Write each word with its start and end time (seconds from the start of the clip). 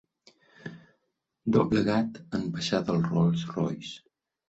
Doblegat 1.57 2.19
en 2.41 2.51
baixar 2.59 2.83
del 2.91 3.07
Rolls 3.13 3.49
Royce. 3.57 3.99